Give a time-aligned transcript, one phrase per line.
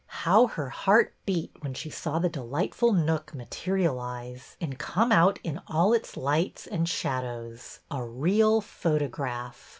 [0.23, 5.61] How her heart beat when she saw the delightful nook materialize and come out in
[5.67, 9.69] all its lights and shadows, a real photograph